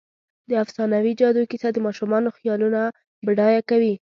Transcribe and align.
د 0.49 0.51
افسانوي 0.63 1.13
جادو 1.21 1.49
کیسه 1.51 1.69
د 1.73 1.77
ماشومانو 1.87 2.33
خیالونه 2.37 2.81
بډایه 3.25 3.61
کوي. 3.69 3.93